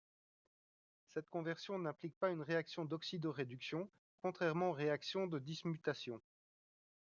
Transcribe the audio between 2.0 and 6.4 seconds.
pas une réaction d'oxydoréduction, contrairement aux réaction de dismutation.